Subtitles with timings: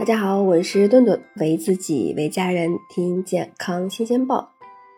[0.00, 4.48] 大家好，我是顿顿，为自己为家人听健康新鲜报。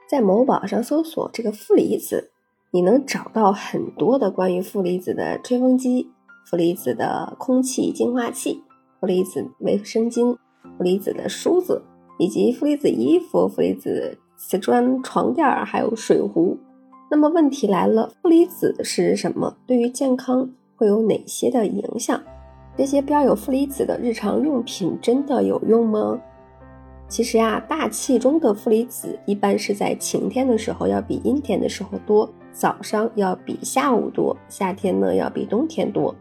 [0.08, 2.30] 在某宝上搜索这个负离子，
[2.70, 6.08] 你能找到很多的关于负离子的吹风机、
[6.48, 8.62] 负离子的空气净化器、
[9.00, 10.36] 负离子卫生巾、
[10.78, 11.82] 负离子的梳子，
[12.20, 16.56] 以及负离子衣服、负离子瓷砖床垫儿，还有水壶。
[17.10, 19.56] 那么问题来了，负离子是什么？
[19.66, 22.22] 对于健康会有哪些的影响？
[22.76, 26.20] 这些标有负离子的日常用品真的有用吗？
[27.06, 36.14] 其实呀，大气中的负离子一般是在晴天的时候要比阴天的时候多，早上要比下午多，夏天呢要比冬天多，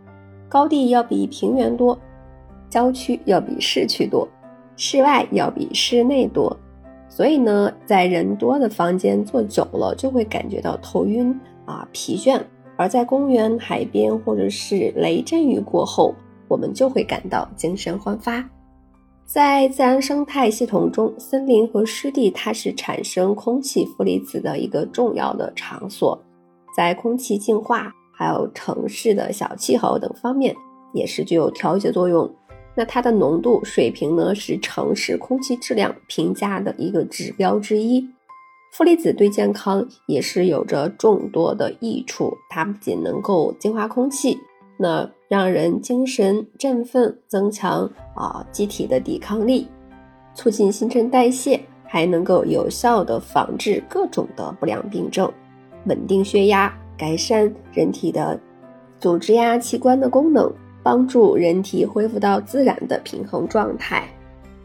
[0.49, 1.97] 高地要比平原多，
[2.69, 4.27] 郊区要比市区多，
[4.75, 6.57] 室外要比室内多。
[7.07, 11.33] 所以呢，在人多的房间坐久了，就会感觉到头晕
[11.65, 12.37] 啊、疲倦；
[12.75, 16.13] 而在公园、海边或者是雷阵雨过后，
[16.51, 18.43] 我们就会感到精神焕发。
[19.25, 26.21] 在自然生态系统中，森林和湿地它是产生空气负离子的一个重要的场所，
[26.75, 30.53] 在空气净化、还有城市的小气候等方面
[30.93, 32.29] 也是具有调节作用。
[32.75, 38.05] 那它的浓度水平呢，是城市空气质量评价的一个指标之一。
[38.73, 44.37] 负离子对健康也是有着众多的益处，它不仅能够净化空气。
[44.81, 49.67] 那让人精神振奋，增强啊机体的抵抗力，
[50.33, 55.31] 促进新陈代谢，还能够有效的防治各种的不良病症，
[55.85, 58.39] 稳定血压，改善人体的
[58.99, 64.09] 组织呀器官的功能，帮助人体恢复到自然的平衡状态。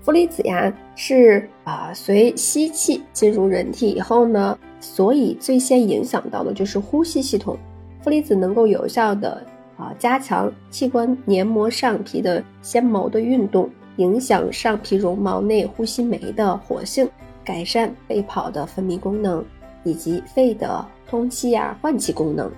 [0.00, 7.59] 负离子呀是啊随吸气进入人体以后呢，所以最先影响到的就是呼吸系统。
[8.00, 9.47] 负离子能够有效的。
[9.77, 17.09] 啊，加强器官黏膜上皮的纤毛的运动，影响上皮绒毛内呼吸酶的活性，
[17.45, 19.45] 改善肺泡的分泌功能，
[19.84, 22.50] 以及肺的通气呀换气功能。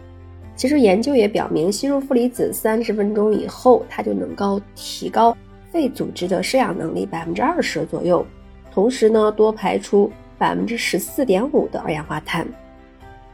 [0.55, 5.37] 其实研究也表明，吸入负离子三十分钟以后，它就能够提高
[5.71, 8.25] 肺组织的摄氧能力百分之二十左右，
[8.73, 12.47] 同时呢，多排出百分之十四点五的二氧化碳。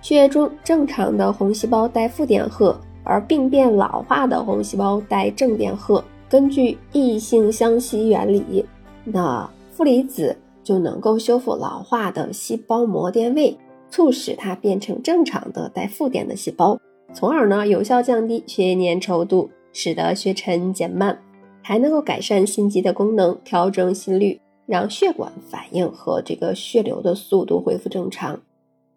[0.00, 2.78] 血液中正常的红细胞带负电荷。
[3.04, 8.64] 而病变老化的红细胞带正电荷，根据异性相吸原理，
[9.04, 13.56] 那负离子就能够修复老化的细胞膜电位，
[13.90, 16.78] 促使它变成正常的带负电的细胞，
[17.12, 21.18] 从而呢有效降低血液粘稠度，使得血沉减慢，
[21.62, 28.40] 还能够改善心肌的功能，调整心率，让血管反应和这个血流的速度恢复正常，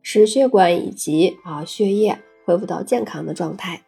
[0.02, 3.82] 使血管以及啊血液恢复到健康的状态。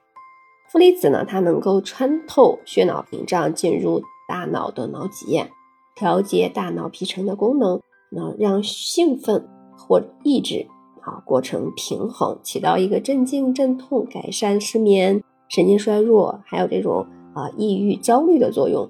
[0.72, 5.50] 负离子呢，它能够穿透血脑屏障进入大脑的脑脊液，
[5.96, 7.82] 调节大脑皮层的功能，
[8.12, 10.68] 能让兴奋或抑制
[11.02, 18.88] 啊过程平衡，起到一个镇静镇痛、改善失眠、神经衰弱，还有这种啊抑郁焦虑的作用。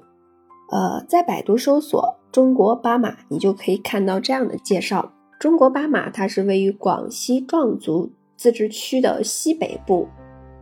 [0.72, 10.08] 呃，在百度搜索“中国巴马”，你就可以看到这样的介绍：中国巴马它是位于广西壮族自治区的西北部。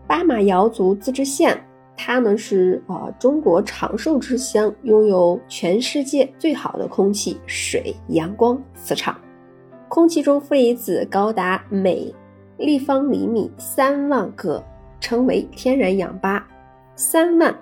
[0.07, 1.61] 巴马瑶族自治县，
[1.95, 9.19] 它呢是呃中国长寿之乡，拥有全世界最好的空气、水、阳光、磁场。
[9.89, 12.13] 空气中负离子高达每
[12.57, 14.63] 立方厘米三万个，
[15.01, 16.47] 称为天然氧吧。
[16.95, 17.53] 三万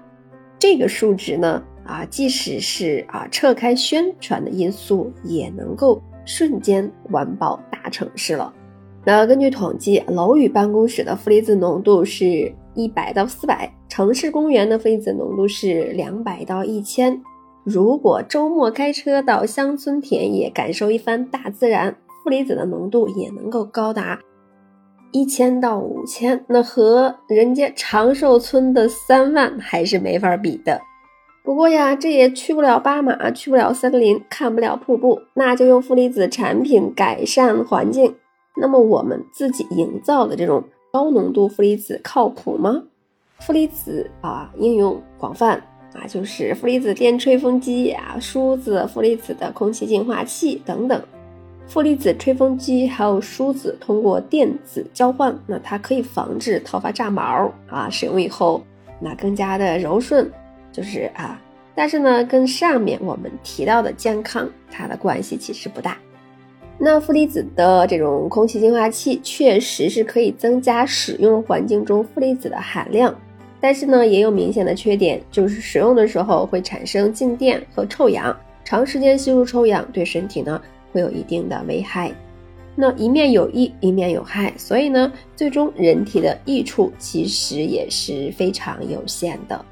[0.59, 8.53] 这个数值呢啊，即使是啊撤开宣传的因素，也能够瞬间完爆大城市了。
[9.07, 17.21] 那根据统计，楼宇办公室的负离子浓度是一百到四百，城市公园的负离子浓度是两百到一千。
[17.63, 24.19] 如果周末开车到乡村田野感受一番大自然，负离子的浓度也能够高达
[25.11, 30.81] 一千到五千，那和人家长寿村的三万还是没法比的。
[31.43, 38.15] 不过呀，这也去不了巴马，去不了森林，看不了瀑布，那就用负离子产品改善环境。
[38.57, 42.83] 那么我们自己营造的这种高浓度负离子靠谱吗？
[43.39, 45.61] 负离子啊应用广泛
[45.93, 51.01] 啊，就是负离子电吹风机啊、梳子、负离子的空气净化器等等。
[51.67, 58.63] 负离子吹风机还有梳子通过电子交换，那它可以防止头发炸毛啊，使用以后
[58.99, 60.31] 那更加的柔顺，
[60.71, 61.41] 就是啊，
[61.73, 65.97] 但是呢，跟上面我们提到的健康它的关系其实不大。
[66.77, 73.15] 那负离子的这种空气净化器确实是可以增加使用环境中负离子的含量，
[73.61, 80.61] 但是呢，也有明显的缺点，就是使用的时候会产生静电和臭氧，长时间吸入臭氧对身体呢
[80.91, 82.11] 会有一定的危害。
[82.75, 89.63] 那一面有益，一面有害，所以呢，最终人体的益处其实也是非常有限的。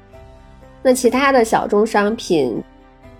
[0.82, 2.62] 那其他的小众商品，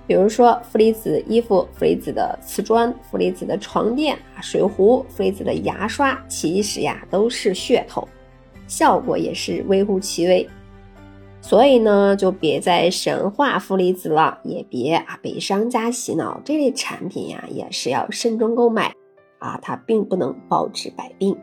[0.06, 8.06] 比如说负离子衣服、负离子的瓷砖、负离子的床垫啊、水壶、负离子的牙刷，其实呀都是噱头，
[8.66, 10.48] 效果也是微乎其微。
[11.40, 18.94] 所以呢，就别再神话负离子了，也别啊被商家洗脑，这类产品呀也是要慎重购买。
[19.38, 21.36] 啊，它并不能包治百病。